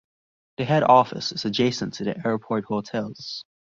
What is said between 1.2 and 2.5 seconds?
is adjacent to the